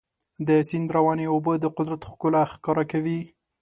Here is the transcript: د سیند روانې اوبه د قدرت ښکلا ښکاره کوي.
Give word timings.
د 0.47 0.49
سیند 0.69 0.87
روانې 0.97 1.25
اوبه 1.33 1.53
د 1.59 1.65
قدرت 1.77 2.01
ښکلا 2.09 2.43
ښکاره 2.53 2.83
کوي. 2.91 3.19